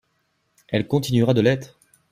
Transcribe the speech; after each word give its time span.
Elle 0.69 0.87
continuera 0.87 1.35
de 1.35 1.41
l’être. 1.41 1.79